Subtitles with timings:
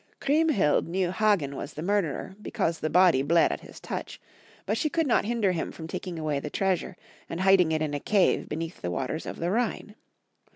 [0.19, 4.19] Chriemhild knew Haghen was the murderer, be« cause the body bled at his touch;
[4.65, 6.95] but she could not hinder him from taking away the treasure
[7.29, 9.93] and hiding it in a cave beneath the waters of the Rhine.